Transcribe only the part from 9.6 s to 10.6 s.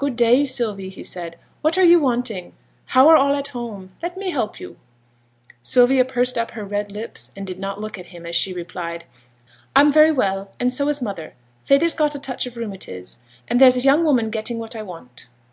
'I'm very well,